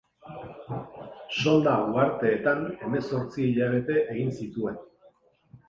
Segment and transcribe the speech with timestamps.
[1.41, 4.85] Sonda uharteetan hemezortzi hilabete egin zituen.